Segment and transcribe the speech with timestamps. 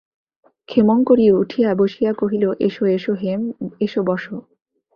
[0.69, 3.41] ক্ষেমংকরী উঠিয়া বসিয়া কহিল, এসো এসো, হেম,
[3.79, 4.35] এসো, বোসো।